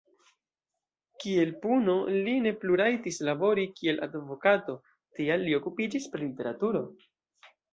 Kiel 1.23 1.51
puno, 1.65 1.97
li 2.27 2.33
ne 2.47 2.53
plu 2.63 2.79
rajtis 2.81 3.21
labori, 3.29 3.67
kiel 3.81 4.01
advokato, 4.09 4.79
tial 5.21 5.47
li 5.51 5.55
okupiĝis 5.63 6.09
pri 6.17 6.27
literaturo. 6.27 6.83